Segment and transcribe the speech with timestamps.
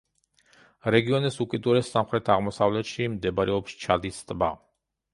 [0.95, 4.55] რეგიონის უკიდურეს სამხრეთ-აღმოსავლეთში მდებარეობს ჩადის ტბა.